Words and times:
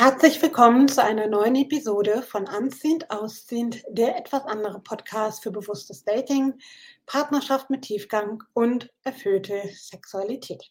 Herzlich 0.00 0.40
willkommen 0.40 0.88
zu 0.88 1.04
einer 1.04 1.26
neuen 1.26 1.54
Episode 1.56 2.22
von 2.22 2.46
Anziehend 2.46 3.10
Ausziehend, 3.10 3.82
der 3.90 4.16
etwas 4.16 4.46
andere 4.46 4.80
Podcast 4.80 5.42
für 5.42 5.50
bewusstes 5.50 6.04
Dating, 6.04 6.54
Partnerschaft 7.04 7.68
mit 7.68 7.82
Tiefgang 7.82 8.42
und 8.54 8.90
erfüllte 9.04 9.60
Sexualität. 9.74 10.64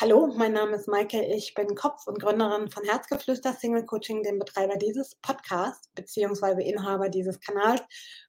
Hallo, 0.00 0.34
mein 0.36 0.54
Name 0.54 0.74
ist 0.74 0.88
Maike, 0.88 1.24
ich 1.24 1.54
bin 1.54 1.76
Kopf 1.76 2.08
und 2.08 2.20
Gründerin 2.20 2.68
von 2.68 2.82
Herzgeflüster 2.82 3.52
Single 3.52 3.86
Coaching, 3.86 4.24
dem 4.24 4.40
Betreiber 4.40 4.76
dieses 4.76 5.14
Podcasts 5.22 5.88
bzw. 5.94 6.68
Inhaber 6.68 7.10
dieses 7.10 7.38
Kanals. 7.38 7.82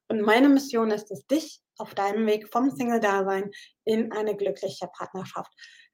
Und 0.09 0.21
meine 0.21 0.47
Mission 0.47 0.91
ist 0.91 1.09
es, 1.09 1.25
dich 1.25 1.59
auf 1.79 1.95
deinem 1.95 2.27
Weg 2.27 2.49
vom 2.49 2.69
Single-Dasein 2.69 3.49
in 3.83 4.11
eine 4.11 4.35
glückliche 4.35 4.87
Partnerschaft 4.95 5.51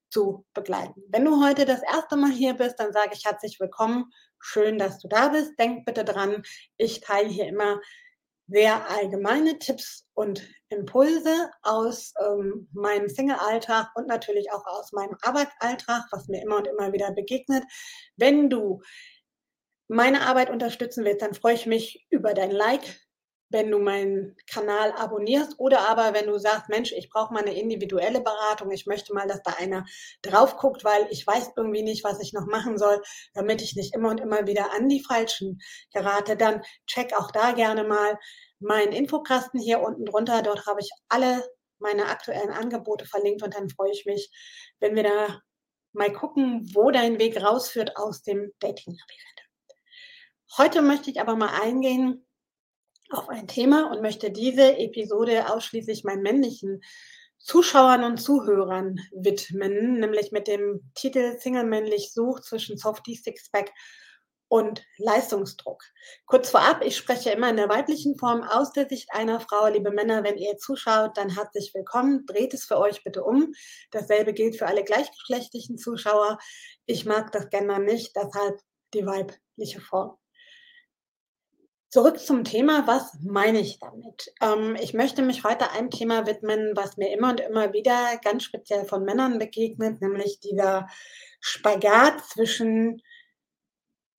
zu 0.09 0.45
begleiten. 0.53 1.03
Wenn 1.09 1.25
du 1.25 1.43
heute 1.43 1.65
das 1.65 1.81
erste 1.83 2.15
Mal 2.15 2.31
hier 2.31 2.53
bist, 2.53 2.79
dann 2.79 2.93
sage 2.93 3.11
ich 3.13 3.25
herzlich 3.25 3.59
willkommen. 3.59 4.11
Schön, 4.39 4.77
dass 4.77 4.99
du 4.99 5.07
da 5.07 5.29
bist. 5.29 5.57
Denk 5.59 5.85
bitte 5.85 6.03
dran, 6.03 6.43
ich 6.77 7.01
teile 7.01 7.29
hier 7.29 7.47
immer 7.47 7.79
sehr 8.47 8.89
allgemeine 8.89 9.59
Tipps 9.59 10.07
und 10.13 10.41
Impulse 10.69 11.51
aus 11.61 12.13
ähm, 12.19 12.67
meinem 12.73 13.07
Single-Alltag 13.07 13.91
und 13.95 14.07
natürlich 14.07 14.51
auch 14.51 14.65
aus 14.65 14.91
meinem 14.91 15.15
Arbeitsalltag, 15.21 16.07
was 16.11 16.27
mir 16.27 16.41
immer 16.41 16.57
und 16.57 16.67
immer 16.67 16.91
wieder 16.91 17.11
begegnet. 17.13 17.63
Wenn 18.17 18.49
du 18.49 18.81
meine 19.87 20.21
Arbeit 20.21 20.49
unterstützen 20.49 21.05
willst, 21.05 21.21
dann 21.21 21.33
freue 21.33 21.55
ich 21.55 21.65
mich 21.65 22.07
über 22.09 22.33
dein 22.33 22.51
Like, 22.51 22.99
wenn 23.49 23.71
du 23.71 23.79
meinen 23.79 24.35
Kanal 24.47 24.91
abonnierst 24.93 25.55
oder 25.57 25.89
aber 25.89 26.13
wenn 26.13 26.27
du 26.27 26.37
sagst, 26.37 26.69
Mensch, 26.69 26.91
ich 26.91 27.09
brauche 27.09 27.33
mal 27.33 27.41
eine 27.41 27.59
individuelle 27.59 28.21
Beratung, 28.21 28.71
ich 28.71 28.85
möchte 28.85 29.13
mal, 29.13 29.27
dass 29.27 29.41
da 29.43 29.53
einer 29.57 29.85
drauf 30.21 30.57
guckt, 30.57 30.83
weil 30.83 31.07
ich 31.09 31.25
weiß 31.25 31.51
irgendwie 31.55 31.81
nicht, 31.81 32.03
was 32.03 32.21
ich 32.21 32.33
noch 32.33 32.45
machen 32.45 32.77
soll, 32.77 33.01
damit 33.33 33.61
ich 33.61 33.75
nicht 33.75 33.95
immer 33.95 34.09
und 34.09 34.19
immer 34.19 34.45
wieder 34.45 34.73
an 34.73 34.87
die 34.87 35.03
Falschen 35.03 35.59
gerate, 35.91 36.37
dann 36.37 36.61
check 36.85 37.13
auch 37.17 37.31
da 37.31 37.51
gerne 37.51 37.83
mal 37.83 38.17
meinen 38.59 38.93
Infokasten 38.93 39.59
hier 39.59 39.81
unten 39.81 40.05
drunter. 40.05 40.43
Dort 40.43 40.65
habe 40.67 40.81
ich 40.81 40.91
alle 41.07 41.43
meine 41.79 42.05
aktuellen 42.05 42.51
Angebote 42.51 43.05
verlinkt 43.05 43.41
und 43.41 43.55
dann 43.55 43.69
freue 43.69 43.91
ich 43.91 44.05
mich, 44.05 44.29
wenn 44.79 44.95
wir 44.95 45.03
da 45.03 45.41
mal 45.93 46.13
gucken, 46.13 46.69
wo 46.73 46.91
dein 46.91 47.17
Weg 47.19 47.41
rausführt 47.41 47.97
aus 47.97 48.21
dem 48.21 48.51
Dating-Labyrinth. 48.59 49.29
Heute 50.57 50.81
möchte 50.81 51.09
ich 51.09 51.19
aber 51.19 51.35
mal 51.35 51.61
eingehen 51.61 52.25
auf 53.09 53.29
ein 53.29 53.47
Thema 53.47 53.91
und 53.91 54.01
möchte 54.01 54.31
diese 54.31 54.77
Episode 54.77 55.53
ausschließlich 55.53 56.03
meinen 56.03 56.21
männlichen 56.21 56.81
Zuschauern 57.39 58.03
und 58.03 58.17
Zuhörern 58.17 58.99
widmen, 59.13 59.99
nämlich 59.99 60.31
mit 60.31 60.47
dem 60.47 60.91
Titel 60.93 61.37
Single 61.39 61.63
männlich 61.63 62.13
sucht 62.13 62.43
zwischen 62.43 62.77
Softie 62.77 63.15
Sixpack 63.15 63.71
und 64.49 64.83
Leistungsdruck. 64.97 65.83
Kurz 66.25 66.49
vorab, 66.49 66.83
ich 66.83 66.97
spreche 66.97 67.29
immer 67.29 67.49
in 67.49 67.55
der 67.55 67.69
weiblichen 67.69 68.17
Form 68.17 68.41
aus 68.41 68.73
der 68.73 68.89
Sicht 68.89 69.09
einer 69.13 69.39
Frau. 69.39 69.67
Liebe 69.67 69.91
Männer, 69.91 70.23
wenn 70.23 70.37
ihr 70.37 70.57
zuschaut, 70.57 71.17
dann 71.17 71.29
herzlich 71.29 71.71
willkommen. 71.73 72.25
Dreht 72.25 72.53
es 72.53 72.65
für 72.65 72.77
euch 72.77 73.03
bitte 73.03 73.23
um. 73.23 73.53
Dasselbe 73.91 74.33
gilt 74.33 74.57
für 74.57 74.67
alle 74.67 74.83
gleichgeschlechtlichen 74.83 75.77
Zuschauer. 75.77 76.39
Ich 76.85 77.05
mag 77.05 77.31
das 77.31 77.49
Gender 77.49 77.79
nicht, 77.79 78.15
deshalb 78.15 78.59
die 78.93 79.05
weibliche 79.05 79.79
Form. 79.81 80.17
Zurück 81.91 82.19
zum 82.19 82.43
Thema, 82.43 82.85
was 82.85 83.15
meine 83.23 83.59
ich 83.59 83.79
damit? 83.79 84.31
Ähm, 84.41 84.75
ich 84.79 84.93
möchte 84.93 85.23
mich 85.23 85.43
heute 85.43 85.71
einem 85.71 85.89
Thema 85.89 86.27
widmen, 86.27 86.73
was 86.75 86.97
mir 86.97 87.11
immer 87.11 87.31
und 87.31 87.39
immer 87.39 87.73
wieder 87.73 88.17
ganz 88.23 88.43
speziell 88.43 88.85
von 88.85 89.03
Männern 89.03 89.39
begegnet, 89.39 89.99
nämlich 89.99 90.39
dieser 90.39 90.87
Spagat 91.39 92.23
zwischen 92.27 93.01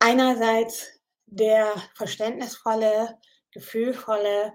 einerseits 0.01 1.01
der 1.27 1.73
verständnisvolle, 1.95 3.17
gefühlvolle, 3.53 4.53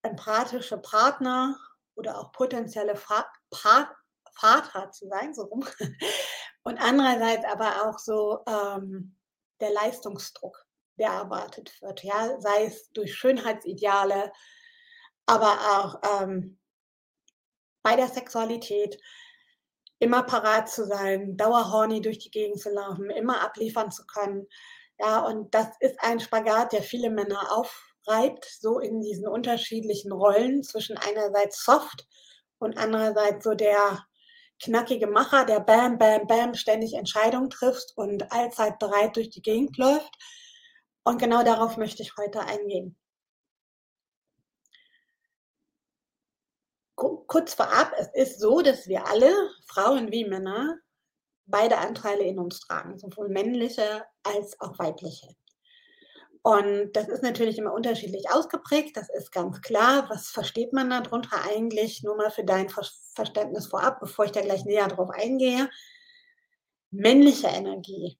empathische 0.00 0.78
Partner 0.78 1.58
oder 1.94 2.18
auch 2.18 2.32
potenzielle 2.32 2.96
Fa 2.96 3.30
pa 3.50 3.94
Vater 4.32 4.90
zu 4.92 5.08
sein, 5.08 5.34
so 5.34 5.42
rum, 5.42 5.66
und 6.62 6.78
andererseits 6.78 7.44
aber 7.44 7.86
auch 7.86 7.98
so 7.98 8.38
ähm, 8.46 9.14
der 9.60 9.72
Leistungsdruck 9.72 10.69
der 11.00 11.10
erwartet 11.10 11.72
wird. 11.80 12.04
Ja? 12.04 12.38
Sei 12.40 12.66
es 12.66 12.90
durch 12.92 13.14
Schönheitsideale, 13.14 14.32
aber 15.26 15.58
auch 15.72 16.22
ähm, 16.22 16.58
bei 17.82 17.96
der 17.96 18.08
Sexualität 18.08 19.00
immer 19.98 20.22
parat 20.22 20.68
zu 20.68 20.86
sein, 20.86 21.36
dauerhorny 21.36 22.00
durch 22.00 22.18
die 22.18 22.30
Gegend 22.30 22.60
zu 22.60 22.70
laufen, 22.70 23.10
immer 23.10 23.42
abliefern 23.42 23.90
zu 23.90 24.06
können. 24.06 24.46
Ja, 24.98 25.20
und 25.20 25.54
das 25.54 25.68
ist 25.80 25.98
ein 26.00 26.20
Spagat, 26.20 26.72
der 26.72 26.82
viele 26.82 27.10
Männer 27.10 27.52
aufreibt, 27.52 28.44
so 28.44 28.78
in 28.78 29.00
diesen 29.00 29.26
unterschiedlichen 29.26 30.12
Rollen 30.12 30.62
zwischen 30.62 30.96
einerseits 30.98 31.64
soft 31.64 32.06
und 32.58 32.76
andererseits 32.76 33.44
so 33.44 33.54
der 33.54 34.04
knackige 34.62 35.06
Macher, 35.06 35.44
der 35.44 35.60
bam, 35.60 35.98
bam, 35.98 36.26
bam 36.26 36.54
ständig 36.54 36.94
Entscheidungen 36.94 37.50
trifft 37.50 37.92
und 37.96 38.30
allzeit 38.30 38.78
bereit 38.78 39.16
durch 39.16 39.30
die 39.30 39.42
Gegend 39.42 39.76
läuft. 39.78 40.14
Und 41.10 41.18
genau 41.18 41.42
darauf 41.42 41.76
möchte 41.76 42.04
ich 42.04 42.16
heute 42.16 42.38
eingehen. 42.38 42.96
Kurz 46.94 47.54
vorab, 47.54 47.92
es 47.98 48.10
ist 48.14 48.38
so, 48.40 48.60
dass 48.60 48.86
wir 48.86 49.08
alle, 49.08 49.34
Frauen 49.66 50.12
wie 50.12 50.24
Männer, 50.24 50.78
beide 51.46 51.78
Anteile 51.78 52.22
in 52.22 52.38
uns 52.38 52.60
tragen, 52.60 52.96
sowohl 52.96 53.28
männliche 53.28 54.04
als 54.22 54.60
auch 54.60 54.78
weibliche. 54.78 55.34
Und 56.42 56.92
das 56.92 57.08
ist 57.08 57.24
natürlich 57.24 57.58
immer 57.58 57.74
unterschiedlich 57.74 58.30
ausgeprägt, 58.30 58.96
das 58.96 59.08
ist 59.08 59.32
ganz 59.32 59.60
klar. 59.62 60.08
Was 60.10 60.28
versteht 60.28 60.72
man 60.72 60.90
darunter 60.90 61.44
eigentlich? 61.44 62.04
Nur 62.04 62.16
mal 62.16 62.30
für 62.30 62.44
dein 62.44 62.68
Verständnis 62.68 63.66
vorab, 63.66 63.98
bevor 63.98 64.26
ich 64.26 64.32
da 64.32 64.42
gleich 64.42 64.64
näher 64.64 64.86
drauf 64.86 65.10
eingehe. 65.10 65.68
Männliche 66.92 67.48
Energie 67.48 68.19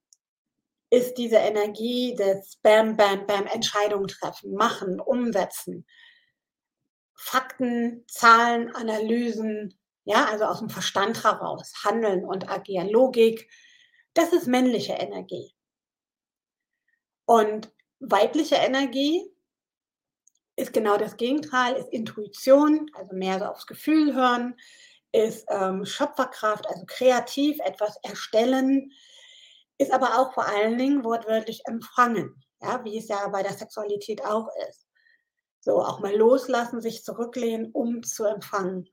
ist 0.91 1.15
diese 1.15 1.37
Energie 1.37 2.15
des 2.15 2.57
Bam, 2.57 2.97
Bam, 2.97 3.27
Bam, 3.27 3.47
Entscheidungen 3.47 4.09
treffen, 4.09 4.55
machen, 4.55 5.01
umsetzen. 5.01 5.87
Fakten, 7.15 8.05
Zahlen, 8.09 8.75
Analysen, 8.75 9.79
ja, 10.05 10.25
also 10.25 10.45
aus 10.45 10.59
dem 10.59 10.71
Verstand 10.71 11.23
heraus, 11.23 11.73
handeln 11.85 12.25
und 12.25 12.51
agieren, 12.51 12.89
Logik, 12.89 13.49
das 14.15 14.33
ist 14.33 14.47
männliche 14.47 14.95
Energie. 14.95 15.55
Und 17.27 17.73
weibliche 18.01 18.57
Energie 18.57 19.31
ist 20.57 20.73
genau 20.73 20.97
das 20.97 21.17
Gegenteil, 21.17 21.77
ist 21.77 21.93
Intuition, 21.93 22.91
also 22.95 23.15
mehr 23.15 23.39
so 23.39 23.45
aufs 23.45 23.67
Gefühl 23.67 24.15
hören, 24.15 24.57
ist 25.13 25.47
ähm, 25.49 25.85
Schöpferkraft, 25.85 26.67
also 26.67 26.85
kreativ 26.87 27.59
etwas 27.61 27.97
erstellen, 28.03 28.93
ist 29.81 29.93
aber 29.93 30.19
auch 30.19 30.35
vor 30.35 30.47
allen 30.47 30.77
Dingen 30.77 31.05
wortwörtlich 31.05 31.63
empfangen, 31.65 32.45
ja, 32.61 32.85
wie 32.85 32.99
es 32.99 33.09
ja 33.09 33.27
bei 33.29 33.43
der 33.43 33.55
Sexualität 33.55 34.23
auch 34.25 34.49
ist. 34.69 34.87
So 35.61 35.83
auch 35.83 36.01
mal 36.01 36.15
loslassen, 36.15 36.83
sich 36.83 37.03
zurücklehnen, 37.03 37.71
um 37.73 38.03
zu 38.03 38.25
empfangen. 38.25 38.89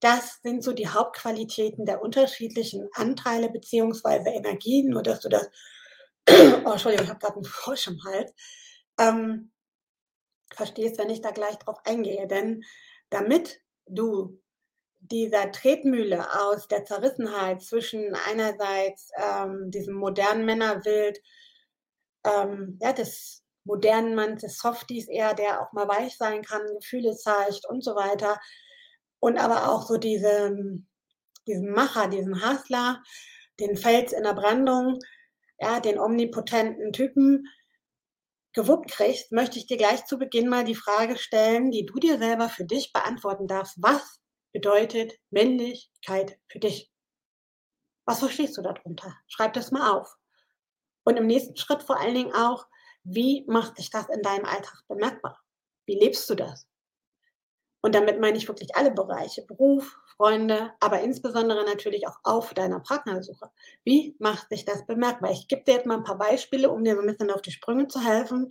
Das 0.00 0.40
sind 0.42 0.64
so 0.64 0.72
die 0.72 0.88
Hauptqualitäten 0.88 1.84
der 1.84 2.02
unterschiedlichen 2.02 2.88
Anteile 2.94 3.50
bzw. 3.50 4.30
Energien, 4.30 4.88
nur 4.90 5.02
dass 5.02 5.20
du 5.20 5.28
das, 5.28 5.50
oh, 6.30 6.70
Entschuldigung, 6.70 7.04
ich 7.04 7.10
habe 7.10 7.20
gerade 7.20 7.34
einen 7.34 7.44
Frosch 7.44 7.88
im 7.88 8.02
Hals, 8.04 8.32
ähm, 8.98 9.52
verstehst, 10.54 10.96
wenn 10.98 11.10
ich 11.10 11.20
da 11.20 11.32
gleich 11.32 11.56
drauf 11.56 11.80
eingehe. 11.84 12.26
Denn 12.26 12.64
damit 13.10 13.60
du 13.86 14.40
dieser 15.00 15.50
Tretmühle 15.52 16.26
aus 16.40 16.68
der 16.68 16.84
Zerrissenheit 16.84 17.62
zwischen 17.62 18.14
einerseits 18.14 19.10
ähm, 19.16 19.70
diesem 19.70 19.94
modernen 19.94 20.44
Männerwild, 20.44 21.20
ähm, 22.24 22.78
ja, 22.80 22.92
des 22.92 23.42
modernen 23.64 24.14
Manns, 24.14 24.42
des 24.42 24.58
Softies 24.58 25.08
eher, 25.08 25.34
der 25.34 25.60
auch 25.60 25.72
mal 25.72 25.88
weich 25.88 26.16
sein 26.16 26.42
kann, 26.42 26.62
Gefühle 26.74 27.14
zeigt 27.16 27.68
und 27.68 27.84
so 27.84 27.94
weiter. 27.94 28.40
Und 29.20 29.38
aber 29.38 29.70
auch 29.70 29.86
so 29.86 29.98
diesen, 29.98 30.88
diesen 31.46 31.70
Macher, 31.70 32.08
diesen 32.08 32.44
Hustler, 32.44 33.02
den 33.60 33.76
Fels 33.76 34.12
in 34.12 34.22
der 34.22 34.34
Brandung, 34.34 34.98
ja, 35.58 35.80
den 35.80 35.98
omnipotenten 35.98 36.92
Typen 36.92 37.46
gewuppt 38.52 38.90
kriegst, 38.90 39.32
möchte 39.32 39.58
ich 39.58 39.66
dir 39.66 39.76
gleich 39.76 40.04
zu 40.06 40.18
Beginn 40.18 40.48
mal 40.48 40.64
die 40.64 40.74
Frage 40.74 41.16
stellen, 41.16 41.70
die 41.70 41.84
du 41.84 41.98
dir 41.98 42.18
selber 42.18 42.48
für 42.48 42.64
dich 42.64 42.92
beantworten 42.92 43.46
darfst. 43.46 43.76
Was 43.78 44.20
bedeutet 44.52 45.14
Männlichkeit 45.30 46.38
für 46.48 46.58
dich? 46.58 46.90
Was 48.04 48.20
verstehst 48.20 48.56
du 48.56 48.62
darunter? 48.62 49.14
Schreib 49.26 49.52
das 49.52 49.70
mal 49.70 49.92
auf. 49.92 50.16
Und 51.04 51.16
im 51.16 51.26
nächsten 51.26 51.56
Schritt 51.56 51.82
vor 51.82 52.00
allen 52.00 52.14
Dingen 52.14 52.34
auch, 52.34 52.66
wie 53.04 53.44
macht 53.46 53.76
sich 53.76 53.90
das 53.90 54.08
in 54.08 54.22
deinem 54.22 54.44
Alltag 54.44 54.82
bemerkbar? 54.88 55.38
Wie 55.86 55.98
lebst 55.98 56.28
du 56.28 56.34
das? 56.34 56.66
Und 57.80 57.94
damit 57.94 58.20
meine 58.20 58.36
ich 58.36 58.48
wirklich 58.48 58.74
alle 58.76 58.90
Bereiche, 58.90 59.42
Beruf, 59.42 59.98
Freunde, 60.16 60.72
aber 60.80 61.00
insbesondere 61.00 61.64
natürlich 61.64 62.08
auch 62.08 62.18
auf 62.24 62.52
deiner 62.52 62.80
Partnersuche. 62.80 63.50
Wie 63.84 64.16
macht 64.18 64.48
sich 64.48 64.64
das 64.64 64.84
bemerkbar? 64.84 65.30
Ich 65.30 65.46
gebe 65.46 65.62
dir 65.62 65.74
jetzt 65.74 65.86
mal 65.86 65.98
ein 65.98 66.04
paar 66.04 66.18
Beispiele, 66.18 66.70
um 66.70 66.82
dir 66.82 66.96
so 66.96 67.00
ein 67.00 67.06
bisschen 67.06 67.30
auf 67.30 67.40
die 67.40 67.52
Sprünge 67.52 67.86
zu 67.86 68.00
helfen. 68.00 68.50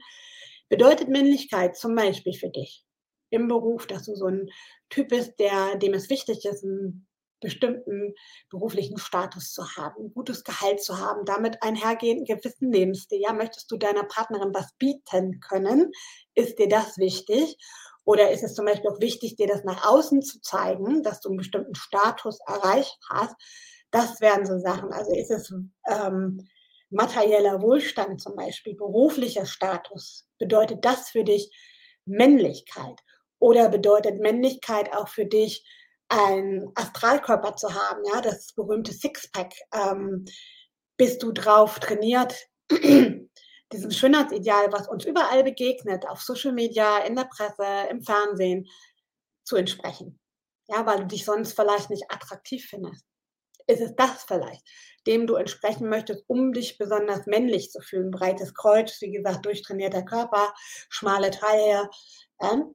Bedeutet 0.70 1.10
Männlichkeit 1.10 1.76
zum 1.76 1.94
Beispiel 1.94 2.34
für 2.34 2.50
dich 2.50 2.87
im 3.30 3.48
Beruf, 3.48 3.88
dass 3.88 4.06
du 4.06 4.16
so 4.16 4.26
ein 4.26 4.50
Typ 4.90 5.10
bist, 5.10 5.40
der, 5.40 5.76
dem 5.78 5.94
es 5.94 6.10
wichtig 6.10 6.46
ist, 6.46 6.64
einen 6.64 7.08
bestimmten 7.40 8.14
beruflichen 8.50 8.98
Status 8.98 9.52
zu 9.54 9.76
haben, 9.76 10.06
ein 10.06 10.14
gutes 10.14 10.44
Gehalt 10.44 10.82
zu 10.82 10.98
haben, 10.98 11.26
damit 11.26 11.62
einhergehend 11.62 12.28
gewissen 12.28 12.72
Lebensstil. 12.72 13.22
Ja, 13.22 13.34
möchtest 13.34 13.70
du 13.72 13.78
deiner 13.78 14.04
Partnerin 14.04 14.54
was 14.54 14.74
bieten 14.80 15.40
können? 15.40 15.92
Ist 16.34 16.58
dir 16.58 16.68
das 16.68 16.98
wichtig? 16.98 17.58
Oder 18.06 18.32
ist 18.32 18.44
es 18.44 18.56
zum 18.56 18.66
Beispiel 18.66 18.90
auch 18.90 19.02
wichtig, 19.02 19.36
dir 19.36 19.48
das 19.48 19.64
nach 19.66 19.86
außen 19.86 20.22
zu 20.22 20.40
zeigen, 20.42 21.04
dass 21.04 21.20
du 21.20 21.30
einen 21.30 21.38
bestimmten 21.38 21.76
Status 21.76 22.40
erreicht 22.48 22.98
hast? 23.10 23.36
Das 23.92 24.22
wären 24.22 24.46
so 24.46 24.58
Sachen. 24.60 24.92
Also 24.92 25.14
ist 25.14 25.30
es 25.32 25.54
ähm, 25.90 26.48
materieller 26.90 27.62
Wohlstand 27.62 28.22
zum 28.22 28.36
Beispiel, 28.36 28.76
beruflicher 28.76 29.46
Status? 29.46 30.26
Bedeutet 30.40 30.86
das 30.86 31.10
für 31.10 31.24
dich 31.24 31.52
Männlichkeit? 32.06 33.02
Oder 33.40 33.70
bedeutet 33.70 34.20
Männlichkeit 34.20 34.94
auch 34.94 35.08
für 35.08 35.26
dich, 35.26 35.66
einen 36.10 36.72
Astralkörper 36.76 37.56
zu 37.56 37.74
haben, 37.74 38.02
ja, 38.14 38.22
das 38.22 38.54
berühmte 38.54 38.94
Sixpack? 38.94 39.54
Ähm, 39.74 40.26
bist 40.98 41.22
du 41.22 41.32
drauf 41.32 41.80
trainiert, 41.80 42.36
diesem 43.72 43.92
Schönheitsideal, 43.92 44.72
was 44.72 44.88
uns 44.88 45.06
überall 45.06 45.44
begegnet, 45.44 46.08
auf 46.08 46.22
Social 46.22 46.54
Media, 46.54 47.00
in 47.00 47.16
der 47.16 47.26
Presse, 47.26 47.90
im 47.90 48.02
Fernsehen, 48.02 48.68
zu 49.44 49.56
entsprechen. 49.56 50.20
Ja, 50.68 50.86
weil 50.86 51.00
du 51.00 51.08
dich 51.08 51.24
sonst 51.24 51.54
vielleicht 51.54 51.90
nicht 51.90 52.10
attraktiv 52.10 52.66
findest. 52.70 53.06
Ist 53.68 53.82
es 53.82 53.96
das 53.96 54.24
vielleicht, 54.24 54.62
dem 55.06 55.28
du 55.28 55.36
entsprechen 55.36 55.90
möchtest, 55.90 56.24
um 56.28 56.54
dich 56.54 56.78
besonders 56.78 57.26
männlich 57.26 57.70
zu 57.70 57.82
fühlen? 57.82 58.12
Breites 58.12 58.54
Kreuz, 58.54 59.00
wie 59.02 59.12
gesagt, 59.12 59.46
durchtrainierter 59.46 60.04
Körper, 60.04 60.54
schmale 60.90 61.32
Taille. 61.32 61.90
Ähm? 62.42 62.74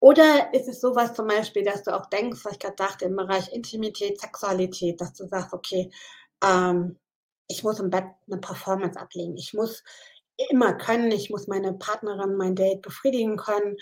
Oder 0.00 0.52
ist 0.54 0.66
es 0.66 0.80
sowas 0.80 1.14
zum 1.14 1.26
Beispiel, 1.26 1.62
dass 1.62 1.82
du 1.82 1.94
auch 1.94 2.06
denkst, 2.06 2.44
was 2.44 2.54
ich 2.54 2.58
gerade 2.58 2.76
dachte, 2.76 3.04
im 3.04 3.16
Bereich 3.16 3.52
Intimität, 3.52 4.18
Sexualität, 4.20 5.00
dass 5.00 5.12
du 5.12 5.26
sagst, 5.26 5.52
okay, 5.52 5.90
ähm, 6.42 6.98
ich 7.48 7.62
muss 7.64 7.80
im 7.80 7.90
Bett 7.90 8.06
eine 8.30 8.40
Performance 8.40 8.98
ablegen. 8.98 9.36
Ich 9.36 9.52
muss 9.52 9.84
immer 10.48 10.74
können, 10.74 11.10
ich 11.10 11.28
muss 11.30 11.48
meine 11.48 11.74
Partnerin, 11.74 12.36
mein 12.36 12.54
Date 12.54 12.80
befriedigen 12.82 13.36
können, 13.36 13.76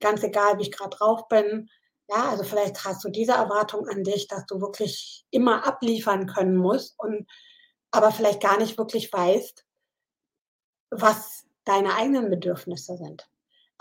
ganz 0.00 0.22
egal, 0.22 0.58
wie 0.58 0.62
ich 0.62 0.72
gerade 0.72 0.96
drauf 0.96 1.28
bin. 1.28 1.70
Ja, 2.10 2.30
also 2.30 2.44
vielleicht 2.44 2.84
hast 2.84 3.02
du 3.04 3.08
diese 3.08 3.32
Erwartung 3.32 3.88
an 3.88 4.04
dich, 4.04 4.28
dass 4.28 4.44
du 4.46 4.60
wirklich 4.60 5.24
immer 5.30 5.66
abliefern 5.66 6.26
können 6.26 6.56
musst 6.56 6.94
und 6.98 7.26
aber 7.90 8.10
vielleicht 8.12 8.42
gar 8.42 8.58
nicht 8.58 8.76
wirklich 8.76 9.12
weißt, 9.12 9.64
was 10.90 11.46
deine 11.64 11.94
eigenen 11.94 12.28
Bedürfnisse 12.28 12.96
sind. 12.96 13.26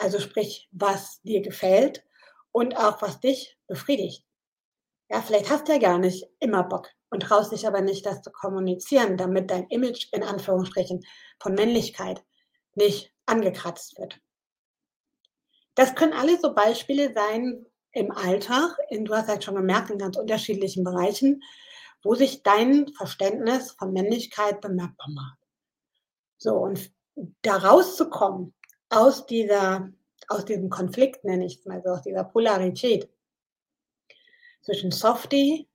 Also 0.02 0.20
sprich, 0.20 0.68
was 0.72 1.22
dir 1.22 1.42
gefällt 1.42 2.04
und 2.52 2.76
auch 2.76 3.04
was 3.04 3.20
dich 3.20 3.56
befriedigt. 3.68 4.26
Ja, 5.12 5.22
vielleicht 5.22 5.52
hast 5.52 5.68
du 5.68 5.74
ja 5.74 5.78
gar 5.78 6.00
nicht 6.00 6.26
immer 6.40 6.64
Bock 6.64 6.90
und 7.12 7.22
traust 7.22 7.52
dich 7.52 7.68
aber 7.68 7.82
nicht, 7.82 8.04
das 8.08 8.24
zu 8.24 8.32
kommunizieren, 8.32 9.16
damit 9.16 9.52
dein 9.52 9.68
Image 9.68 10.08
in 10.12 10.24
Anführungsstrichen 10.24 11.06
von 11.40 11.54
Männlichkeit 11.54 12.24
nicht 12.74 13.14
angekratzt 13.28 14.00
wird. 14.00 14.20
Das 15.76 15.94
können 15.94 16.14
alle 16.14 16.40
so 16.40 16.56
Beispiele 16.56 17.14
sein 17.14 17.68
im 17.92 18.12
Alltag, 18.12 18.76
in, 18.90 19.06
du 19.06 19.14
hast 19.14 19.28
halt 19.28 19.44
schon 19.44 19.56
gemerkt, 19.56 19.92
in 19.92 20.00
ganz 20.00 20.18
unterschiedlichen 20.18 20.84
Bereichen, 20.84 21.44
wo 22.02 22.16
sich 22.16 22.42
dein 22.42 22.88
Verständnis 22.98 23.74
von 23.74 23.94
Männlichkeit 23.94 24.62
bemerkbar 24.62 25.10
macht. 25.10 25.38
So, 26.40 26.56
und 26.56 26.92
da 27.44 27.58
rauszukommen 27.58 28.56
aus 28.92 29.26
dieser, 29.26 29.90
aus 30.28 30.46
diesem 30.46 30.70
Konflikt, 30.70 31.24
nenne 31.24 31.46
ich 31.46 31.60
es 31.60 31.66
mal 31.66 31.82
so, 31.84 31.92
aus 31.92 32.02
dieser 32.02 32.24
Polarität 32.24 33.10
zwischen 34.62 34.92
Softie 34.92 35.68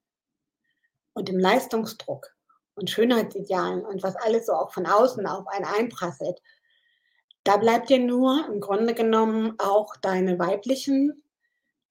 und 1.14 1.28
dem 1.28 1.38
Leistungsdruck 1.38 2.36
und 2.74 2.90
Schönheitsidealen 2.90 3.84
und 3.84 4.02
was 4.02 4.16
alles 4.16 4.46
so 4.46 4.52
auch 4.52 4.72
von 4.72 4.86
außen 4.86 5.26
auf 5.26 5.48
einen 5.48 5.64
einprasselt, 5.64 6.40
da 7.42 7.56
bleibt 7.56 7.88
dir 7.88 7.98
nur 7.98 8.46
im 8.48 8.60
Grunde 8.60 8.92
genommen 8.94 9.54
auch 9.58 9.96
deine 9.96 10.38
weiblichen 10.38 11.22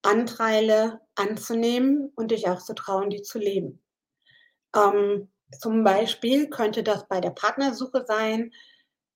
Anteile 0.03 1.01
anzunehmen 1.15 2.11
und 2.15 2.31
dich 2.31 2.47
auch 2.47 2.61
zu 2.61 2.75
trauen, 2.75 3.09
die 3.09 3.23
zu 3.23 3.39
leben. 3.39 3.81
Ähm, 4.75 5.31
zum 5.59 5.83
Beispiel 5.83 6.49
könnte 6.49 6.83
das 6.83 7.07
bei 7.07 7.19
der 7.19 7.31
Partnersuche 7.31 8.05
sein, 8.05 8.53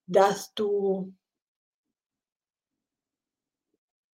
dass 0.08 0.54
du 0.56 1.14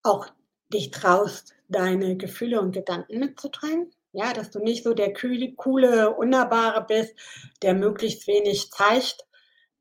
auch 0.06 0.28
dich 0.72 0.92
traust, 0.92 1.54
deine 1.68 2.18
Gefühle 2.18 2.62
und 2.62 2.72
Gedanken 2.72 3.20
mitzuteilen. 3.20 3.92
Ja, 4.12 4.34
dass 4.34 4.50
du 4.50 4.60
nicht 4.60 4.84
so 4.84 4.94
der 4.94 5.14
kühle, 5.14 5.54
coole, 5.56 6.16
Unnahbare 6.16 6.86
bist, 6.88 7.16
der 7.62 7.74
möglichst 7.74 8.28
wenig 8.28 8.72
zeigt 8.72 9.26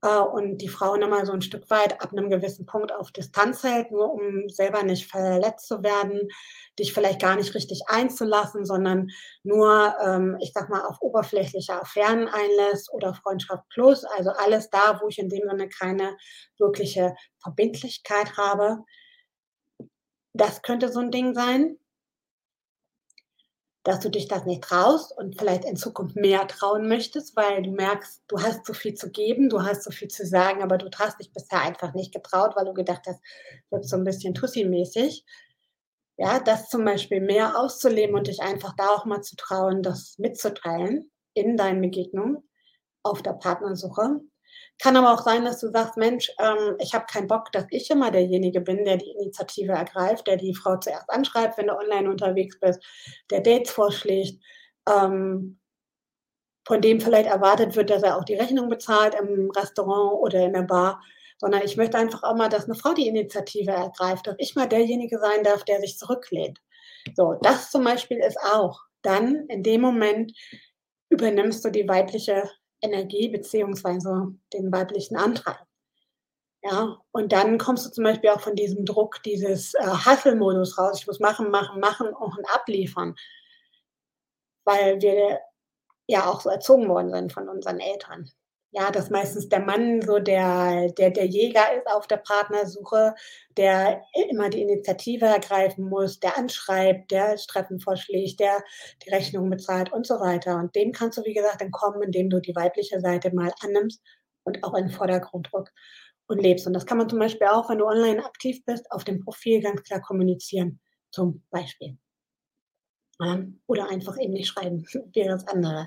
äh, 0.04 0.18
und 0.18 0.58
die 0.58 0.68
Frau 0.68 0.96
nochmal 0.96 1.24
so 1.24 1.32
ein 1.32 1.42
Stück 1.42 1.70
weit 1.70 2.00
ab 2.02 2.12
einem 2.12 2.30
gewissen 2.30 2.66
Punkt 2.66 2.92
auf 2.92 3.10
Distanz 3.12 3.62
hält, 3.62 3.90
nur 3.90 4.12
um 4.12 4.48
selber 4.48 4.82
nicht 4.82 5.08
verletzt 5.08 5.68
zu 5.68 5.82
werden, 5.82 6.28
dich 6.78 6.92
vielleicht 6.92 7.20
gar 7.20 7.36
nicht 7.36 7.54
richtig 7.54 7.82
einzulassen, 7.86 8.64
sondern 8.64 9.08
nur, 9.44 9.94
ähm, 10.04 10.36
ich 10.40 10.52
sag 10.52 10.68
mal, 10.68 10.84
auf 10.84 11.00
oberflächliche 11.00 11.80
Affären 11.80 12.28
einlässt 12.28 12.92
oder 12.92 13.14
Freundschaft 13.14 13.68
plus, 13.70 14.04
also 14.04 14.30
alles 14.30 14.68
da, 14.68 15.00
wo 15.00 15.08
ich 15.08 15.18
in 15.18 15.28
dem 15.28 15.48
Sinne 15.48 15.68
keine 15.68 16.16
wirkliche 16.58 17.14
Verbindlichkeit 17.38 18.36
habe. 18.36 18.78
Das 20.34 20.62
könnte 20.62 20.92
so 20.92 21.00
ein 21.00 21.10
Ding 21.10 21.34
sein 21.34 21.78
dass 23.84 24.00
du 24.00 24.08
dich 24.08 24.28
das 24.28 24.46
nicht 24.46 24.64
traust 24.64 25.16
und 25.16 25.38
vielleicht 25.38 25.64
in 25.66 25.76
Zukunft 25.76 26.16
mehr 26.16 26.48
trauen 26.48 26.88
möchtest, 26.88 27.36
weil 27.36 27.62
du 27.62 27.70
merkst, 27.70 28.22
du 28.28 28.40
hast 28.40 28.64
so 28.64 28.72
viel 28.72 28.94
zu 28.94 29.10
geben, 29.10 29.50
du 29.50 29.62
hast 29.62 29.84
so 29.84 29.90
viel 29.90 30.08
zu 30.08 30.26
sagen, 30.26 30.62
aber 30.62 30.78
du 30.78 30.88
hast 30.98 31.20
dich 31.20 31.30
bisher 31.32 31.60
einfach 31.60 31.92
nicht 31.92 32.12
getraut, 32.12 32.56
weil 32.56 32.64
du 32.64 32.72
gedacht 32.72 33.02
hast, 33.06 33.20
wird 33.70 33.86
so 33.86 33.96
ein 33.96 34.04
bisschen 34.04 34.34
Tussi-mäßig. 34.34 35.24
Ja, 36.16 36.40
das 36.40 36.70
zum 36.70 36.84
Beispiel 36.84 37.20
mehr 37.20 37.58
auszuleben 37.58 38.16
und 38.16 38.28
dich 38.28 38.40
einfach 38.40 38.74
da 38.76 38.88
auch 38.88 39.04
mal 39.04 39.20
zu 39.20 39.36
trauen, 39.36 39.82
das 39.82 40.16
mitzuteilen 40.18 41.10
in 41.34 41.56
deinen 41.58 41.82
Begegnungen 41.82 42.38
auf 43.02 43.20
der 43.22 43.34
Partnersuche. 43.34 44.20
Kann 44.80 44.96
aber 44.96 45.14
auch 45.14 45.22
sein, 45.22 45.44
dass 45.44 45.60
du 45.60 45.70
sagst, 45.70 45.96
Mensch, 45.96 46.30
ähm, 46.38 46.76
ich 46.80 46.94
habe 46.94 47.06
keinen 47.06 47.28
Bock, 47.28 47.52
dass 47.52 47.64
ich 47.70 47.90
immer 47.90 48.10
derjenige 48.10 48.60
bin, 48.60 48.84
der 48.84 48.96
die 48.96 49.10
Initiative 49.10 49.72
ergreift, 49.72 50.26
der 50.26 50.36
die 50.36 50.54
Frau 50.54 50.76
zuerst 50.76 51.08
anschreibt, 51.10 51.56
wenn 51.58 51.68
du 51.68 51.76
online 51.76 52.10
unterwegs 52.10 52.58
bist, 52.60 52.80
der 53.30 53.40
Dates 53.40 53.70
vorschlägt, 53.70 54.42
ähm, 54.88 55.60
von 56.66 56.80
dem 56.80 57.00
vielleicht 57.00 57.28
erwartet 57.28 57.76
wird, 57.76 57.90
dass 57.90 58.02
er 58.02 58.16
auch 58.16 58.24
die 58.24 58.34
Rechnung 58.34 58.68
bezahlt 58.68 59.14
im 59.14 59.50
Restaurant 59.50 60.20
oder 60.20 60.44
in 60.44 60.54
der 60.54 60.62
Bar, 60.62 61.00
sondern 61.38 61.62
ich 61.62 61.76
möchte 61.76 61.98
einfach 61.98 62.22
auch 62.22 62.34
mal, 62.34 62.48
dass 62.48 62.64
eine 62.64 62.74
Frau 62.74 62.94
die 62.94 63.08
Initiative 63.08 63.70
ergreift, 63.70 64.26
dass 64.26 64.36
ich 64.38 64.54
mal 64.54 64.68
derjenige 64.68 65.18
sein 65.18 65.44
darf, 65.44 65.64
der 65.64 65.80
sich 65.80 65.98
zurücklehnt. 65.98 66.58
So, 67.14 67.34
das 67.42 67.70
zum 67.70 67.84
Beispiel 67.84 68.18
ist 68.18 68.38
auch 68.38 68.80
dann 69.02 69.46
in 69.48 69.62
dem 69.62 69.82
Moment 69.82 70.32
übernimmst 71.10 71.64
du 71.64 71.70
die 71.70 71.86
weibliche 71.86 72.50
Energie 72.84 73.28
beziehungsweise 73.28 74.34
den 74.52 74.70
weiblichen 74.70 75.16
Anteil. 75.16 75.56
Ja, 76.62 76.98
und 77.12 77.32
dann 77.32 77.58
kommst 77.58 77.84
du 77.84 77.90
zum 77.90 78.04
Beispiel 78.04 78.30
auch 78.30 78.40
von 78.40 78.54
diesem 78.54 78.86
Druck, 78.86 79.22
dieses 79.22 79.74
äh, 79.74 79.86
Hustle-Modus 79.86 80.78
raus. 80.78 81.00
Ich 81.00 81.06
muss 81.06 81.20
machen, 81.20 81.50
machen, 81.50 81.78
machen 81.80 82.08
und 82.08 82.44
abliefern. 82.54 83.14
Weil 84.64 85.00
wir 85.02 85.40
ja 86.06 86.26
auch 86.26 86.40
so 86.40 86.48
erzogen 86.48 86.88
worden 86.88 87.10
sind 87.10 87.32
von 87.32 87.48
unseren 87.50 87.80
Eltern 87.80 88.30
ja, 88.74 88.90
dass 88.90 89.08
meistens 89.08 89.48
der 89.48 89.60
Mann 89.60 90.02
so 90.02 90.18
der, 90.18 90.90
der, 90.98 91.10
der 91.10 91.26
Jäger 91.26 91.72
ist 91.76 91.86
auf 91.86 92.08
der 92.08 92.16
Partnersuche, 92.16 93.14
der 93.56 94.02
immer 94.30 94.50
die 94.50 94.62
Initiative 94.62 95.26
ergreifen 95.26 95.88
muss, 95.88 96.18
der 96.18 96.36
anschreibt, 96.36 97.12
der 97.12 97.32
das 97.32 97.46
Treffen 97.46 97.78
vorschlägt, 97.78 98.40
der 98.40 98.64
die 99.04 99.10
Rechnung 99.10 99.48
bezahlt 99.48 99.92
und 99.92 100.06
so 100.06 100.14
weiter. 100.14 100.56
Und 100.56 100.74
dem 100.74 100.90
kannst 100.90 101.18
du, 101.18 101.24
wie 101.24 101.34
gesagt, 101.34 101.62
entkommen, 101.62 102.02
indem 102.02 102.30
du 102.30 102.40
die 102.40 102.56
weibliche 102.56 103.00
Seite 103.00 103.32
mal 103.32 103.52
annimmst 103.60 104.02
und 104.42 104.64
auch 104.64 104.74
in 104.74 104.86
den 104.86 104.94
Vordergrund 104.94 105.52
rückst 105.52 105.72
und 106.26 106.42
lebst. 106.42 106.66
Und 106.66 106.72
das 106.72 106.84
kann 106.84 106.98
man 106.98 107.08
zum 107.08 107.20
Beispiel 107.20 107.46
auch, 107.46 107.70
wenn 107.70 107.78
du 107.78 107.86
online 107.86 108.24
aktiv 108.24 108.64
bist, 108.64 108.90
auf 108.90 109.04
dem 109.04 109.20
Profil 109.20 109.60
ganz 109.62 109.84
klar 109.84 110.00
kommunizieren, 110.00 110.80
zum 111.12 111.44
Beispiel. 111.50 111.96
Oder 113.66 113.88
einfach 113.90 114.18
eben 114.18 114.32
nicht 114.32 114.48
schreiben, 114.48 114.84
wäre 115.14 115.28
das 115.30 115.46
andere. 115.46 115.86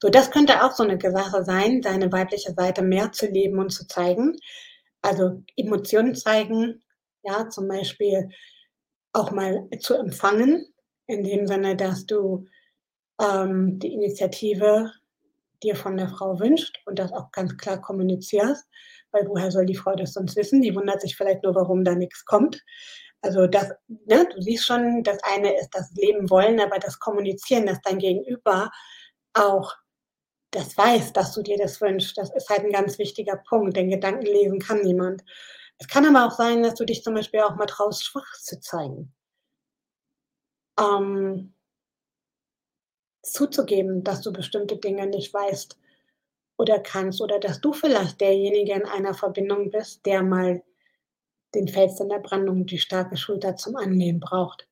So, 0.00 0.08
das 0.08 0.30
könnte 0.30 0.62
auch 0.64 0.72
so 0.72 0.82
eine 0.82 0.98
Sache 1.00 1.44
sein, 1.44 1.82
deine 1.82 2.10
weibliche 2.12 2.52
Seite 2.54 2.82
mehr 2.82 3.12
zu 3.12 3.26
leben 3.26 3.58
und 3.58 3.70
zu 3.70 3.86
zeigen. 3.86 4.36
Also 5.02 5.42
Emotionen 5.56 6.14
zeigen, 6.14 6.82
ja, 7.22 7.48
zum 7.48 7.68
Beispiel 7.68 8.28
auch 9.12 9.30
mal 9.30 9.68
zu 9.80 9.94
empfangen, 9.94 10.66
in 11.06 11.24
dem 11.24 11.46
Sinne, 11.46 11.76
dass 11.76 12.06
du, 12.06 12.46
ähm, 13.20 13.78
die 13.78 13.92
Initiative 13.92 14.92
dir 15.62 15.76
von 15.76 15.96
der 15.96 16.08
Frau 16.08 16.38
wünscht 16.38 16.78
und 16.86 16.98
das 16.98 17.12
auch 17.12 17.32
ganz 17.32 17.56
klar 17.56 17.80
kommunizierst, 17.80 18.68
weil 19.10 19.26
woher 19.26 19.50
soll 19.50 19.66
die 19.66 19.74
Frau 19.74 19.94
das 19.96 20.12
sonst 20.12 20.36
wissen? 20.36 20.62
Die 20.62 20.74
wundert 20.74 21.00
sich 21.00 21.16
vielleicht 21.16 21.42
nur, 21.42 21.54
warum 21.54 21.84
da 21.84 21.94
nix 21.94 22.24
kommt. 22.24 22.62
Also, 23.24 23.46
das 23.48 23.70
ne, 23.88 24.28
du 24.32 24.40
siehst 24.40 24.64
schon, 24.66 25.02
das 25.02 25.18
eine 25.24 25.58
ist 25.58 25.70
das 25.74 25.90
Leben 25.94 26.30
wollen, 26.30 26.60
aber 26.60 26.78
das 26.78 26.98
Kommunizieren, 27.00 27.66
dass 27.66 27.80
dein 27.82 27.98
Gegenüber 27.98 28.70
auch 29.34 29.74
das 30.52 30.76
weiß, 30.78 31.12
dass 31.14 31.34
du 31.34 31.42
dir 31.42 31.58
das 31.58 31.80
wünschst, 31.80 32.18
das 32.18 32.30
ist 32.34 32.50
halt 32.50 32.64
'n 32.64 32.72
ganz 32.72 32.98
wichtiger 32.98 33.36
Punkt, 33.48 33.76
denn 33.76 33.90
Gedanken 33.90 34.26
lesen 34.26 34.60
kann 34.60 34.82
niemand. 34.82 35.24
Es 35.78 35.88
kann 35.88 36.06
aber 36.06 36.26
auch 36.26 36.36
sein, 36.38 36.62
dass 36.64 36.74
du 36.76 36.84
dich 36.86 37.02
zum 37.04 37.14
Beispiel 37.14 37.40
auch 37.42 37.56
mal 37.56 37.66
traust, 37.66 38.04
schwach 38.06 38.32
zu 38.40 38.60
zeigen. 38.60 39.12
Ähm 40.78 41.52
zuzugeben, 43.24 44.04
dass 44.04 44.20
du 44.22 44.32
bestimmte 44.32 44.76
Dinge 44.76 45.06
nicht 45.06 45.34
weißt 45.34 45.76
oder 46.58 46.80
kannst 46.80 47.20
oder 47.22 47.38
dass 47.40 47.60
du 47.60 47.72
vielleicht 47.72 48.20
derjenige 48.20 48.74
in 48.74 48.86
einer 48.86 49.14
Verbindung 49.14 49.70
bist, 49.70 50.06
der 50.06 50.22
mal 50.22 50.62
den 51.54 51.68
Fels 51.68 52.00
in 52.00 52.08
der 52.10 52.18
Brandung, 52.20 52.66
die 52.66 52.78
starke 52.78 53.16
Schulter 53.16 53.56
zum 53.56 53.76
Annehmen 53.76 54.20
braucht 54.20 54.68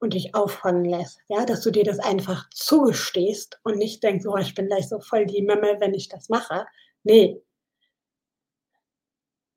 und 0.00 0.14
dich 0.14 0.34
auffangen 0.34 0.84
lässt, 0.86 1.20
ja? 1.28 1.46
Dass 1.46 1.62
du 1.62 1.70
dir 1.72 1.84
das 1.84 2.00
einfach 2.00 2.48
zugestehst 2.52 3.60
und 3.64 3.78
nicht 3.78 4.02
denkst: 4.04 4.26
„Oh, 4.28 4.36
ich 4.38 4.54
bin 4.54 4.68
gleich 4.68 4.88
so 4.88 5.00
voll 5.00 5.26
die 5.26 5.42
Memme, 5.42 5.76
wenn 5.80 5.94
ich 5.94 6.08
das 6.08 6.28
mache.“ 6.30 6.66
Ne. 7.04 7.40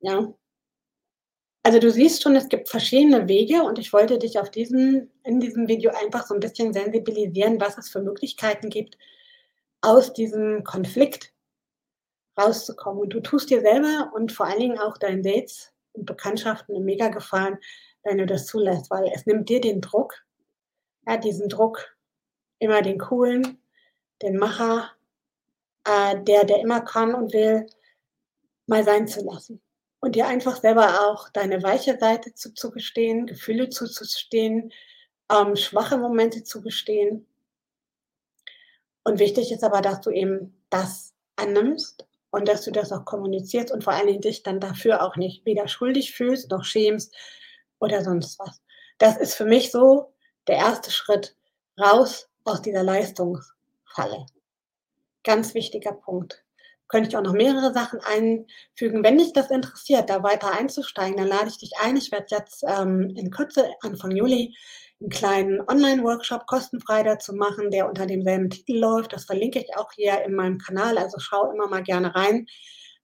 Ja. 0.02 0.34
Also, 1.66 1.78
du 1.78 1.92
siehst 1.92 2.24
schon, 2.24 2.36
es 2.36 2.50
gibt 2.50 2.70
verschiedene 2.70 3.28
Wege 3.28 3.62
und 3.64 3.78
ich 3.78 3.94
wollte 3.94 4.18
dich 4.18 4.40
auf 4.40 4.50
diesem 4.50 5.12
in 5.24 5.40
diesem 5.40 5.68
Video 5.68 5.92
einfach 5.92 6.26
so 6.26 6.34
'n 6.34 6.40
bisschen 6.40 6.74
sensibilisieren, 6.74 7.62
was 7.62 7.78
es 7.78 7.90
für 7.90 8.02
Möglichkeiten 8.02 8.70
gibt, 8.70 8.98
aus 9.82 10.14
diesem 10.14 10.64
Konflikt 10.64 11.32
rauszukommen. 12.38 13.02
Und 13.02 13.10
du 13.14 13.20
tust 13.20 13.50
dir 13.50 13.62
selber 13.62 14.12
und 14.16 14.32
vor 14.32 14.46
allen 14.48 14.60
Dingen 14.60 14.80
auch 14.80 14.98
deinen 14.98 15.22
Dates 15.24 15.72
Bekanntschaften 15.96 16.76
'n 16.76 16.86
Mega-Gefallen, 16.86 17.58
wenn 18.04 18.18
du 18.20 18.26
das 18.26 18.48
zulässt, 18.48 18.90
weil 18.92 19.12
es 19.16 19.26
nimmt 19.26 19.50
dir 19.50 19.62
den 19.62 19.82
Druck 19.82 20.14
ja, 21.08 21.18
diesen 21.18 21.50
Druck, 21.50 21.96
immer 22.60 22.82
den 22.82 23.00
Coolen, 23.00 23.60
den 24.22 24.38
Macher, 24.38 24.92
äh, 25.86 26.22
der 26.24 26.46
der 26.46 26.62
immer 26.62 26.82
kann 26.82 27.16
und 27.16 27.34
will, 27.34 27.68
mal 28.68 28.84
sein 28.84 29.08
zu 29.08 29.24
lassen. 29.24 29.62
Und 30.02 30.16
dir 30.16 30.28
einfach 30.28 30.58
selber 30.62 31.02
auch 31.08 31.30
deine 31.30 31.64
weiche 31.64 31.98
Seite 32.00 32.34
zuzugestehen, 32.34 33.28
Gefühle 33.28 33.70
zuzustehen, 33.70 34.74
ähm, 35.32 35.56
schwache 35.56 35.98
Momente 35.98 36.44
zugestehen. 36.44 37.28
Und 39.06 39.20
wichtig 39.20 39.52
ist 39.52 39.64
aber, 39.64 39.82
dass 39.82 40.02
du 40.02 40.12
eben 40.12 40.56
das 40.70 41.14
annimmst 41.36 42.06
und 42.32 42.48
dass 42.48 42.64
du 42.64 42.72
das 42.72 42.92
auch 42.92 43.06
kommunizierst 43.06 43.72
und 43.72 43.84
vor 43.84 43.94
allen 43.94 44.08
Dingen 44.08 44.22
dich 44.22 44.44
dann 44.44 44.60
dafür 44.60 45.04
auch 45.04 45.16
nicht 45.18 45.46
weder 45.46 45.68
schuldig 45.68 46.14
fühlst 46.14 46.50
noch 46.50 46.64
schämst 46.64 47.16
oder 47.80 48.04
sonst 48.04 48.40
was. 48.40 48.62
Das 48.98 49.18
ist 49.18 49.36
für 49.36 49.46
mich 49.46 49.72
so 49.72 50.14
der 50.48 50.66
1. 50.66 50.94
Schritt 50.94 51.36
raus 51.80 52.30
aus 52.44 52.62
dieser 52.62 52.84
Leistungsfalle. 52.84 54.26
Ganz 55.24 55.54
wichtiger 55.54 55.92
Punkt. 55.94 56.44
Könnte 56.88 57.10
ich 57.10 57.18
auch 57.18 57.22
noch 57.22 57.34
mehrere 57.34 57.74
Sachen 57.74 58.00
einfügen. 58.02 59.04
Wenn 59.04 59.18
dich 59.18 59.34
das 59.34 59.50
interessiert, 59.50 60.10
da 60.10 60.24
weiter 60.24 60.52
einzusteigen, 60.52 61.18
dann 61.18 61.28
lade 61.28 61.48
ich 61.48 61.58
dich 61.58 61.72
ein. 61.82 61.96
Ich 61.96 62.12
werde 62.12 62.26
jetzt, 62.30 62.64
ähm, 62.68 63.14
in 63.16 63.32
Kürze, 63.32 63.70
Anfang 63.82 64.12
Juli, 64.12 64.56
'n 65.02 65.10
kleinen 65.10 65.62
Online-Workshop 65.68 66.48
kostenfrei 66.48 67.04
dazu 67.04 67.34
machen, 67.34 67.72
der 67.72 67.88
unter 67.90 68.06
demselben 68.08 68.50
Titel 68.50 68.78
läuft. 68.80 69.14
Das 69.14 69.26
verlinke 69.26 69.60
ich 69.60 69.76
auch 69.78 69.92
hier 69.94 70.24
in 70.26 70.36
meinem 70.36 70.60
Kanal, 70.60 70.98
also 70.98 71.18
schau 71.20 71.52
immer 71.52 71.68
mal 71.68 71.84
gerne 71.84 72.16
rein 72.16 72.46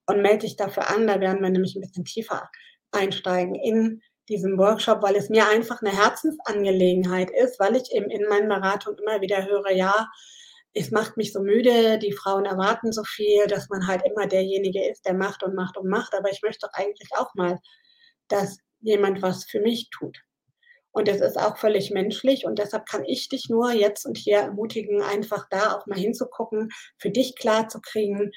und 0.07 0.21
melde 0.21 0.39
dich 0.39 0.55
dafür 0.57 0.89
an. 0.89 1.07
Da 1.07 1.19
werden 1.21 1.41
wir 1.43 1.49
nämlich 1.49 1.75
'n 1.75 1.81
bisschen 1.81 2.05
tiefer 2.05 2.49
einsteigen 2.91 3.55
in 3.55 4.01
diesem 4.29 4.57
Workshop, 4.57 5.01
weil 5.03 5.15
es 5.15 5.29
mir 5.29 5.47
einfach 5.49 5.81
'ne 5.81 5.91
Herzensangelegenheit 5.95 7.31
ist, 7.31 7.59
weil 7.59 7.75
ich 7.77 7.91
eben 7.93 8.09
in 8.11 8.27
meinen 8.29 8.49
Beratungen 8.49 8.99
immer 8.99 9.21
wieder 9.21 9.45
höre: 9.45 9.71
„Ja, 9.73 10.07
es 10.73 10.91
macht 10.91 11.17
mich 11.17 11.33
so 11.33 11.41
müde, 11.41 11.97
die 11.99 12.13
Frauen 12.13 12.45
erwarten 12.45 12.91
so 12.93 13.03
viel“, 13.05 13.47
dass 13.47 13.69
man 13.69 13.87
halt 13.87 14.03
immer 14.05 14.27
derjenige 14.27 14.87
ist, 14.89 15.05
der 15.05 15.13
macht 15.15 15.43
und 15.43 15.55
macht 15.55 15.77
und 15.77 15.89
macht. 15.89 16.13
Aber 16.15 16.29
ich 16.31 16.41
möchte 16.43 16.67
doch 16.67 16.73
eigentlich 16.73 17.09
auch 17.17 17.33
mal, 17.35 17.57
dass 18.29 18.57
jemand 18.81 19.21
was 19.23 19.45
für 19.45 19.61
mich 19.61 19.89
tut. 19.91 20.17
Und 20.97 21.07
das 21.07 21.21
ist 21.21 21.37
auch 21.37 21.57
völlig 21.57 21.91
menschlich 21.91 22.45
und 22.45 22.59
deshalb 22.59 22.87
kann 22.87 23.05
ich 23.05 23.29
dich 23.29 23.49
nur 23.49 23.71
jetzt 23.71 24.05
und 24.05 24.17
hier 24.17 24.39
ermutigen, 24.39 25.01
einfach 25.01 25.47
da 25.49 25.75
auch 25.75 25.85
mal 25.85 25.97
hinzugucken, 25.97 26.69
für 26.97 27.11
dich 27.11 27.35
klarzukriegen 27.35 28.31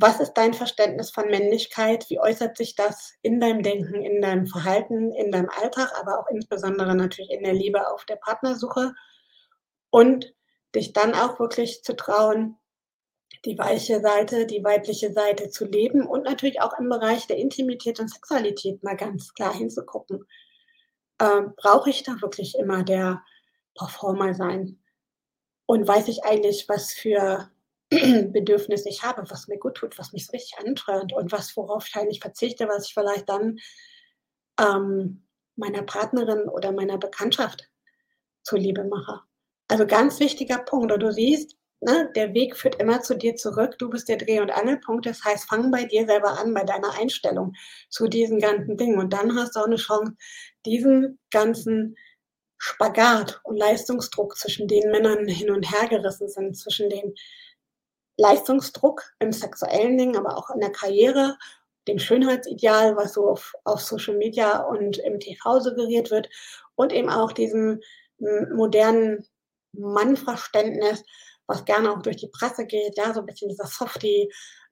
was 0.00 0.20
ist 0.20 0.34
dein 0.34 0.54
Verständnis 0.54 1.10
von 1.10 1.26
Männlichkeit? 1.28 2.08
Wie 2.08 2.20
äußert 2.20 2.56
sich 2.56 2.76
das 2.76 3.14
in 3.22 3.40
deinem 3.40 3.62
Denken, 3.62 4.00
in 4.02 4.22
deinem 4.22 4.46
Verhalten, 4.46 5.12
in 5.12 5.32
deinem 5.32 5.48
Alltag, 5.48 5.92
aber 6.00 6.20
auch 6.20 6.26
insbesondere 6.30 6.94
natürlich 6.94 7.30
in 7.30 7.42
der 7.42 7.54
Liebe 7.54 7.88
auf 7.92 8.04
der 8.04 8.16
Partnersuche? 8.16 8.94
Und 9.90 10.32
dich 10.74 10.92
dann 10.92 11.14
auch 11.14 11.40
wirklich 11.40 11.82
zu 11.82 11.96
trauen, 11.96 12.56
die 13.44 13.58
weiche 13.58 14.00
Seite, 14.00 14.46
die 14.46 14.62
weibliche 14.62 15.12
Seite 15.12 15.50
zu 15.50 15.64
leben 15.64 16.06
und 16.06 16.24
natürlich 16.24 16.60
auch 16.60 16.78
im 16.78 16.88
Bereich 16.88 17.26
der 17.26 17.38
Intimität 17.38 17.98
und 17.98 18.08
Sexualität 18.08 18.82
mal 18.82 18.96
ganz 18.96 19.32
klar 19.34 19.54
hinzugucken. 19.54 20.26
Ähm, 21.20 21.52
brauche 21.56 21.90
ich 21.90 22.02
da 22.04 22.20
wirklich 22.22 22.54
immer 22.56 22.82
der 22.84 23.22
Performer 23.74 24.34
sein? 24.34 24.78
Und 25.66 25.88
weiß 25.88 26.08
ich 26.08 26.24
eigentlich, 26.24 26.68
was 26.68 26.92
für 26.94 27.50
Bedürfnis 27.90 28.86
ich 28.86 29.02
habe, 29.04 29.24
was 29.30 29.48
mir 29.48 29.58
guttut, 29.58 29.98
was 29.98 30.12
mich 30.12 30.26
so 30.26 30.32
richtig 30.32 30.58
antörnt 30.58 31.12
und 31.14 31.32
was 31.32 31.56
worauf 31.56 31.86
ich 31.88 31.96
eigentlich 31.96 32.20
verzichte, 32.20 32.68
was 32.68 32.88
ich 32.88 32.94
vielleicht 32.94 33.28
dann, 33.28 33.58
ähm, 34.60 35.24
meiner 35.56 35.82
Partnerin 35.82 36.48
oder 36.48 36.72
meiner 36.72 36.98
Bekanntschaft 36.98 37.70
zuliebe 38.44 38.84
mache. 38.84 39.20
Also, 39.68 39.86
ganz 39.86 40.20
wichtiger 40.20 40.58
Punkt 40.58 40.92
und 40.92 41.00
du 41.02 41.12
siehst, 41.12 41.56
ne, 41.80 42.10
der 42.16 42.34
Weg 42.34 42.56
führt 42.56 42.76
immer 42.80 43.02
zu 43.02 43.16
dir 43.16 43.36
zurück. 43.36 43.76
Du 43.78 43.90
bist 43.90 44.08
der 44.08 44.18
Dreh 44.18 44.40
und 44.40 44.50
Angelpunkt. 44.52 45.06
Das 45.06 45.24
heißt, 45.24 45.48
fang 45.48 45.70
bei 45.72 45.84
dir 45.84 46.06
selber 46.06 46.38
an, 46.40 46.54
bei 46.54 46.64
deiner 46.64 46.92
Einstellung 46.98 47.54
zu 47.90 48.08
diesen 48.08 48.40
ganzen 48.40 48.76
Dingen 48.78 48.98
und 48.98 49.12
dann 49.14 49.34
hast 49.36 49.56
du 49.56 49.60
auch 49.60 49.68
'ne 49.68 49.76
Chance, 49.76 50.14
diesen 50.68 51.18
ganzen 51.32 51.96
Spagat 52.58 53.40
und 53.44 53.56
Leistungsdruck, 53.58 54.36
zwischen 54.38 54.68
den 54.68 54.90
Männern 54.90 55.26
hin 55.28 55.50
und 55.50 55.70
hergerissen 55.70 56.28
sind, 56.28 56.56
zwischen 56.58 56.90
den 56.90 57.14
Leistungsdruck 58.18 59.02
im 59.20 59.32
sexuellen 59.32 59.96
Dingen, 59.96 60.16
aber 60.16 60.36
auch 60.36 60.50
in 60.50 60.60
der 60.60 60.72
Karriere, 60.72 61.38
dem 61.86 61.98
Schönheitsideal, 62.00 62.96
was 62.96 63.14
so 63.14 63.28
auf 63.30 63.54
auf 63.64 63.80
Social 63.80 64.16
Media 64.16 64.58
und 64.64 64.98
im 64.98 65.20
TV 65.20 65.60
suggeriert 65.60 66.10
wird 66.10 66.28
und 66.74 66.92
eben 66.92 67.10
auch 67.10 67.32
diesem 67.32 67.80
modernen 68.18 69.24
Mannverständnis, 69.72 71.04
was 71.46 71.64
gerne 71.64 71.92
auch 71.92 72.02
durch 72.02 72.16
die 72.16 72.28
Presse 72.28 72.66
geht, 72.66 72.96
ja, 72.98 73.14
so 73.14 73.20
'n 73.20 73.26
bisschen 73.26 73.48
dieser 73.50 73.66
Softie, 73.66 74.28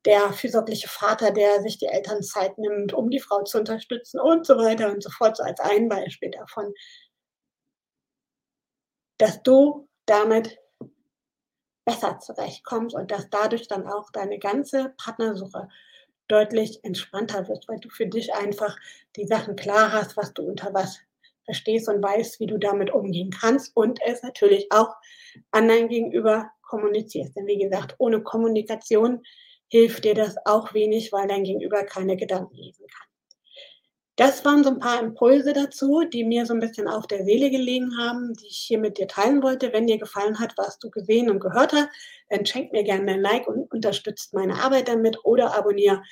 der 0.07 0.33
fürsorgliche 0.33 0.89
Vater, 0.89 1.33
der 1.33 1.61
sich 1.63 1.79
die 1.79 1.87
Elternzeit 1.87 2.57
nimmt, 2.59 2.93
um 2.95 3.11
die 3.11 3.21
Frau 3.21 3.43
zu 3.43 3.59
unterstützen 3.59 4.21
und 4.21 4.47
so 4.47 4.57
weiter 4.57 4.91
und 4.91 5.03
so 5.03 5.11
fort, 5.11 5.37
so 5.37 5.43
als 5.43 5.61
ein 5.61 5.89
Beispiel 5.89 6.31
davon. 6.31 6.73
Dass 9.19 9.43
du 9.43 9.89
damit 10.07 10.59
besser 11.85 12.19
zurechtkommst 12.19 12.95
und 12.95 13.11
dass 13.11 13.29
dadurch 13.31 13.69
dann 13.69 13.87
auch 13.87 14.11
deine 14.13 14.39
ganze 14.39 14.95
Partnersuche 14.97 15.69
deutlich 16.29 16.83
entspannter 16.85 17.49
wird, 17.49 17.69
weil 17.69 17.79
du 17.79 17.89
für 17.89 18.07
dich 18.07 18.35
einfach 18.35 18.77
die 19.17 19.27
Sachen 19.27 19.57
klar 19.57 19.93
hast, 19.93 20.17
was 20.17 20.33
du 20.35 20.43
unter 20.43 20.73
was 20.75 20.99
verstehst 21.45 21.89
und 21.89 22.03
weißt, 22.03 22.41
wie 22.41 22.47
du 22.47 22.59
damit 22.59 22.93
umgehen 22.93 23.31
kannst 23.31 23.77
und 23.77 24.01
es 24.05 24.23
natürlich 24.23 24.67
auch 24.71 24.95
anderen 25.53 25.89
gegenüber 25.89 26.51
kommunizierst. 26.63 27.37
Denn 27.37 27.47
wie 27.47 27.59
gesagt, 27.59 27.95
ohne 27.99 28.21
Kommunikation 28.23 29.23
hilft 29.69 30.05
dir 30.05 30.15
das 30.15 30.37
auch 30.47 30.75
wenig, 30.75 31.13
weil 31.13 31.29
dein 31.29 31.45
Gegenüber 31.45 31.85
keine 31.85 32.17
Gedanken 32.17 32.57
lesen 32.57 32.87
kann. 32.89 33.07
Das 34.19 34.47
waren 34.47 34.65
so 34.65 34.71
'n 34.71 34.79
paar 34.81 34.99
Impulse 35.03 35.53
dazu, 35.53 36.03
die 36.11 36.25
mir 36.25 36.47
so 36.47 36.55
'n 36.55 36.61
bisschen 36.61 36.89
auf 36.89 37.07
der 37.07 37.25
Seele 37.27 37.51
gelegen 37.51 37.99
haben, 37.99 38.33
die 38.35 38.47
ich 38.47 38.65
hier 38.67 38.79
mit 38.79 38.97
dir 38.97 39.09
teilen 39.09 39.43
wollte. 39.43 39.75
Wenn 39.75 39.87
dir 39.87 39.99
gefallen 39.99 40.39
hat, 40.41 40.55
was 40.57 40.79
du 40.79 40.89
gesehen 40.91 41.29
und 41.31 41.39
gehört 41.41 41.75
hast, 41.75 41.89
dann 42.31 42.47
schenk 42.47 42.73
mir 42.73 42.83
gerne 42.83 43.05
'nen 43.05 43.21
Like 43.21 43.47
und 43.47 43.71
unterstützt 43.71 44.33
meine 44.33 44.55
Arbeit 44.63 44.89
damit 44.89 45.19
oder 45.25 45.55
abonniere 45.55 46.03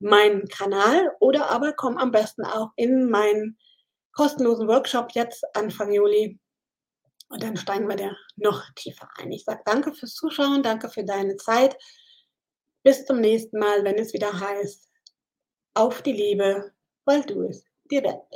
meinen 0.00 0.48
Kanal 0.48 1.12
oder 1.20 1.50
aber 1.50 1.72
komm 1.72 1.98
am 1.98 2.10
besten 2.10 2.44
auch 2.44 2.70
in 2.74 3.08
meinen 3.08 3.56
kostenlosen 4.12 4.66
Workshop 4.68 5.12
jetzt 5.14 5.44
Anfang 5.56 5.92
Juli 5.92 6.40
und 7.30 7.42
dann 7.42 7.56
steigen 7.56 7.88
wir 7.88 7.96
da 7.96 8.12
noch 8.36 8.64
tiefer 8.76 9.08
ein. 9.18 9.32
Ich 9.32 9.44
sage 9.44 9.62
danke 9.66 9.94
fürs 9.94 10.14
Zuschauen, 10.14 10.62
danke 10.64 10.90
für 10.90 11.04
deine 11.04 11.36
Zeit. 11.38 11.76
Bis 12.86 13.04
zum 13.06 13.20
nächsten 13.20 13.58
Mal, 13.60 13.84
wenn 13.84 13.96
es 13.96 14.12
wieder 14.12 14.40
heißt: 14.40 14.88
„Auf 15.74 16.02
die 16.02 16.12
Liebe, 16.12 16.72
weil 17.06 17.22
du 17.24 17.42
es 17.44 17.64
dir 17.90 18.02
wert 18.04 18.20
bist.“ 18.20 18.28